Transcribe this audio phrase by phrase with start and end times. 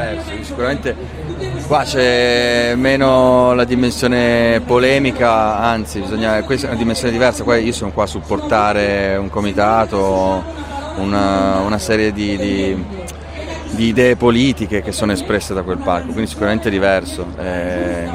[0.00, 0.96] diverso, sicuramente
[1.66, 7.72] qua c'è meno la dimensione polemica, anzi bisogna, questa è una dimensione diversa, qua io
[7.72, 10.42] sono qua a supportare un comitato,
[10.96, 12.84] una, una serie di, di,
[13.70, 17.26] di, idee politiche che sono espresse da quel palco, quindi sicuramente è diverso.
[17.38, 18.08] Eh,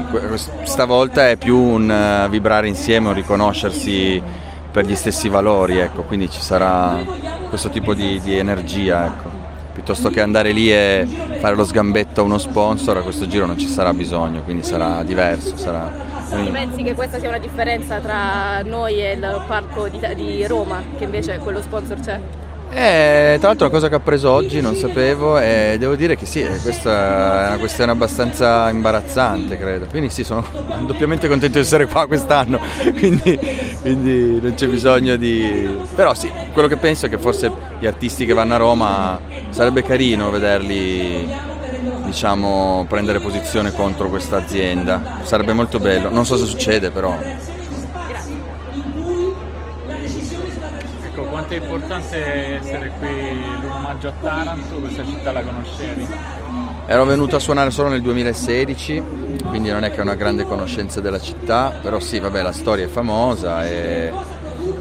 [0.64, 4.22] stavolta è più un vibrare insieme, un riconoscersi
[4.72, 7.02] per gli stessi valori, ecco, quindi ci sarà
[7.48, 9.06] questo tipo di, di energia.
[9.06, 9.35] Ecco
[9.76, 11.06] piuttosto che andare lì e
[11.42, 15.04] fare lo sgambetto a uno sponsor, a questo giro non ci sarà bisogno, quindi sarà
[15.04, 15.58] diverso.
[15.58, 15.92] Sarà...
[16.30, 20.82] Quindi pensi che questa sia una differenza tra noi e il parco di, di Roma,
[20.98, 22.20] che invece quello sponsor c'è?
[22.78, 26.26] Eh, tra l'altro una cosa che ho preso oggi, non sapevo e devo dire che
[26.26, 30.46] sì, questa è una questione abbastanza imbarazzante credo, quindi sì, sono
[30.86, 32.60] doppiamente contento di essere qua quest'anno,
[32.98, 33.40] quindi,
[33.82, 35.74] quindi non c'è bisogno di...
[35.96, 39.82] però sì, quello che penso è che forse gli artisti che vanno a Roma sarebbe
[39.82, 41.54] carino vederli
[42.04, 47.18] diciamo prendere posizione contro questa azienda, sarebbe molto bello, non so se succede però.
[51.24, 56.08] Quanto è importante essere qui in omaggio a Taranto, questa città la conoscevi?
[56.88, 59.04] Ero venuto a suonare solo nel 2016,
[59.48, 62.86] quindi non è che ho una grande conoscenza della città, però sì, vabbè, la storia
[62.86, 64.12] è famosa e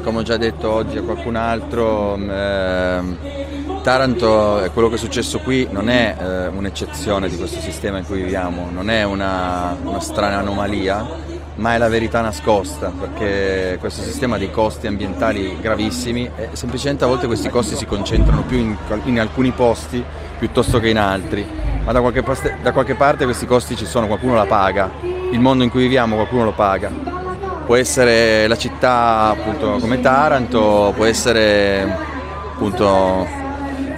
[0.03, 3.01] come ho già detto oggi a qualcun altro, eh,
[3.81, 8.21] Taranto, quello che è successo qui non è eh, un'eccezione di questo sistema in cui
[8.21, 11.05] viviamo, non è una, una strana anomalia,
[11.55, 17.05] ma è la verità nascosta, perché questo sistema ha dei costi ambientali gravissimi e semplicemente
[17.05, 18.75] a volte questi costi si concentrano più in,
[19.05, 20.03] in alcuni posti
[20.37, 21.45] piuttosto che in altri,
[21.83, 25.39] ma da qualche, parte, da qualche parte questi costi ci sono, qualcuno la paga, il
[25.39, 26.91] mondo in cui viviamo qualcuno lo paga.
[27.65, 31.81] Può essere la città appunto come Taranto, può essere
[32.51, 33.25] appunto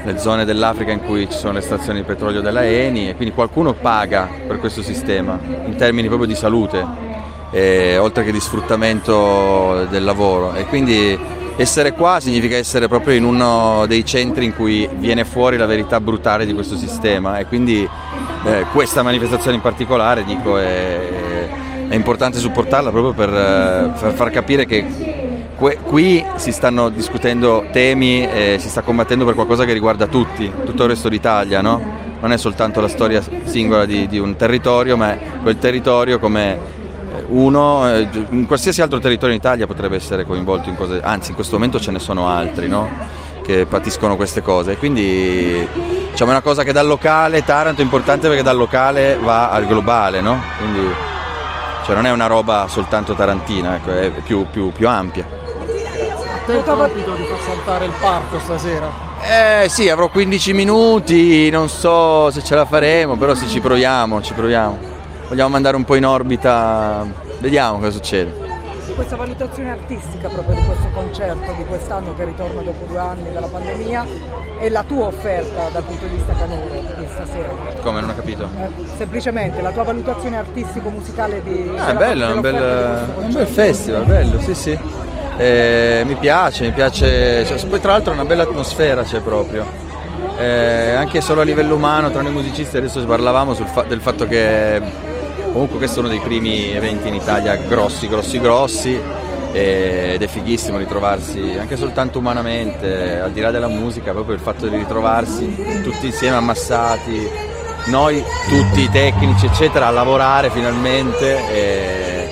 [0.03, 3.33] le zone dell'Africa in cui ci sono le stazioni di petrolio della Eni e quindi
[3.33, 7.06] qualcuno paga per questo sistema in termini proprio di salute
[7.52, 11.17] eh, oltre che di sfruttamento del lavoro e quindi
[11.55, 15.99] essere qua significa essere proprio in uno dei centri in cui viene fuori la verità
[15.99, 17.88] brutale di questo sistema e quindi
[18.45, 21.49] eh, questa manifestazione in particolare dico, è,
[21.88, 24.86] è, importante supportarla proprio per, eh, per far capire che
[25.55, 30.83] qui si stanno discutendo temi e si sta combattendo per qualcosa che riguarda tutti, tutto
[30.83, 32.05] il resto d'Italia, no?
[32.20, 36.77] non è soltanto la storia singola di, di un territorio, ma è quel territorio come
[37.27, 41.36] uno, eh, in qualsiasi altro territorio in Italia potrebbe essere coinvolto in cose, anzi in
[41.36, 42.89] questo momento ce ne sono altri no?
[43.43, 45.67] che patiscono queste cose, quindi
[46.11, 49.65] diciamo, è una cosa che dal locale, Taranto è importante perché dal locale va al
[49.65, 50.42] globale, no?
[50.58, 50.86] quindi
[51.86, 55.26] cioè, non è una roba soltanto tarantina, ecco, è più, più, più ampia.
[56.45, 59.05] Te il compito di far saltare il parco stasera?
[59.21, 64.21] Eh sì, avrò 15 minuti, non so se ce la faremo, però sì, ci proviamo,
[64.21, 64.86] ci proviamo
[65.27, 67.05] vogliamo mandare un po' in orbita,
[67.39, 68.45] vediamo cosa succede.
[68.95, 73.45] Questa valutazione artistica proprio di questo concerto di quest'anno che ritorna dopo due anni dalla
[73.45, 74.05] pandemia
[74.60, 77.49] e la tua offerta dal punto di vista canore di stasera.
[77.82, 78.49] Come non ho capito?
[78.58, 81.71] Eh, semplicemente la tua valutazione artistico-musicale di...
[81.77, 84.80] Ah, è bello, è un bel, un bel festival, bello, sì sì.
[85.38, 89.64] Eh, mi piace, mi piace, cioè, poi tra l'altro una bella atmosfera c'è proprio.
[90.39, 94.82] Eh, anche solo a livello umano tra noi musicisti adesso parlavamo fa- del fatto che
[95.58, 99.02] Comunque questo è uno dei primi eventi in Italia grossi, grossi, grossi
[99.52, 104.68] ed è fighissimo ritrovarsi anche soltanto umanamente, al di là della musica, proprio il fatto
[104.68, 107.28] di ritrovarsi tutti insieme ammassati,
[107.88, 112.30] noi tutti i tecnici eccetera a lavorare finalmente e,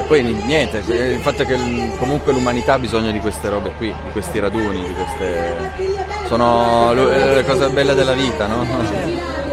[0.00, 1.56] e poi niente, il fatto che
[1.96, 5.72] comunque l'umanità ha bisogno di queste robe qui, di questi raduni, di queste...
[6.26, 9.47] sono le cose belle della vita, no?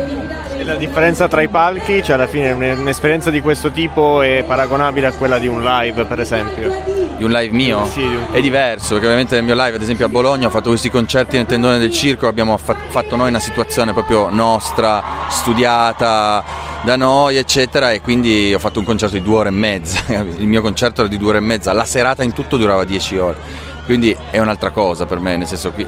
[0.66, 5.12] La differenza tra i palchi, cioè alla fine un'esperienza di questo tipo è paragonabile a
[5.14, 6.84] quella di un live, per esempio.
[7.18, 7.86] Di un live mio?
[7.86, 8.28] Sì, un...
[8.32, 11.38] È diverso, perché ovviamente nel mio live, ad esempio a Bologna, ho fatto questi concerti
[11.38, 16.44] nel tendone del circo, abbiamo fatto noi una situazione proprio nostra, studiata
[16.82, 20.02] da noi, eccetera, e quindi ho fatto un concerto di due ore e mezza.
[20.38, 23.18] Il mio concerto era di due ore e mezza, la serata in tutto durava dieci
[23.18, 23.74] ore.
[23.86, 25.86] Quindi è un'altra cosa per me, nel senso che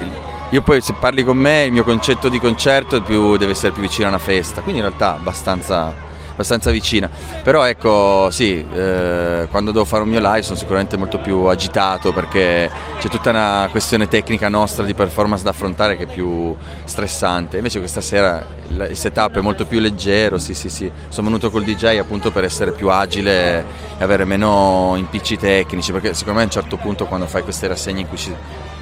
[0.49, 3.81] io poi se parli con me il mio concetto di concerto più, deve essere più
[3.81, 5.93] vicino a una festa, quindi in realtà abbastanza,
[6.37, 7.09] abbastanza vicina.
[7.41, 12.13] Però ecco sì, eh, quando devo fare un mio live sono sicuramente molto più agitato
[12.13, 12.69] perché
[12.99, 17.57] c'è tutta una questione tecnica nostra di performance da affrontare che è più stressante.
[17.57, 21.63] Invece questa sera il setup è molto più leggero, sì sì sì, sono venuto col
[21.63, 23.65] DJ appunto per essere più agile
[23.97, 27.67] e avere meno impicci tecnici, perché secondo me a un certo punto quando fai queste
[27.67, 28.33] rassegne in cui ci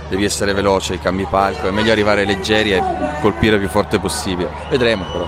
[0.10, 2.84] devi essere veloce, cambi palco, è meglio arrivare leggeri e
[3.22, 4.50] colpire il più forte possibile.
[4.70, 5.28] Vedremo però.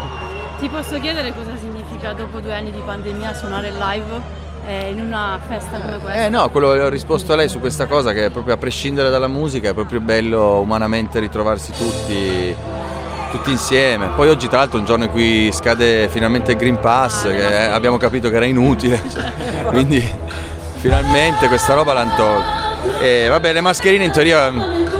[0.59, 1.76] Ti posso chiedere cosa significa
[2.14, 4.46] dopo due anni di pandemia suonare live?
[4.68, 6.26] eh, in una festa come questa?
[6.26, 9.10] Eh no, quello ho risposto a lei su questa cosa che è proprio a prescindere
[9.10, 12.54] dalla musica è proprio bello umanamente ritrovarsi tutti,
[13.32, 14.08] tutti insieme.
[14.16, 17.30] Poi oggi tra l'altro è un giorno in cui scade finalmente il Green Pass, Ah,
[17.30, 17.74] che no.
[17.76, 19.02] abbiamo capito che era inutile,
[19.68, 20.06] quindi
[20.76, 22.66] finalmente questa roba l'hanno tolta.
[23.00, 24.50] E vabbè, le mascherine in teoria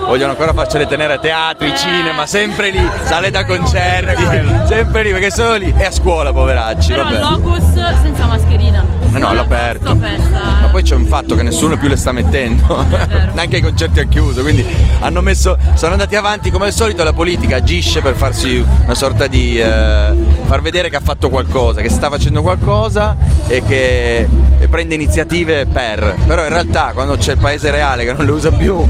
[0.08, 4.24] vogliono ancora farcele tenere a teatri, cinema, sempre lì, sale da concerti,
[4.66, 6.92] sempre lì, perché sono lì e a scuola, poveracci.
[6.92, 7.20] Però vabbè.
[7.20, 8.86] Locus senza mascherina.
[9.14, 9.86] Eh no, all'aperto.
[9.86, 10.42] Sto festa.
[10.62, 12.86] Ma poi c'è un fatto che nessuno più le sta mettendo,
[13.34, 14.66] neanche i concerti al chiuso, quindi
[15.00, 19.28] hanno messo, sono andati avanti come al solito la politica agisce per farsi una sorta
[19.28, 20.14] di eh,
[20.46, 23.16] far vedere che ha fatto qualcosa, che sta facendo qualcosa
[23.48, 24.28] e che
[24.60, 28.32] e prende iniziative per, però in realtà quando c'è il paese reale che non le
[28.32, 28.84] usa più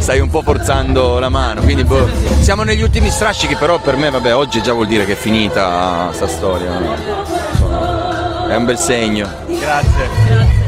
[0.00, 2.08] stai un po' forzando la mano, quindi boh,
[2.40, 6.10] siamo negli ultimi strascichi, però per me vabbè oggi già vuol dire che è finita
[6.12, 6.70] sta storia,
[8.48, 9.28] è un bel segno.
[9.46, 10.59] Grazie.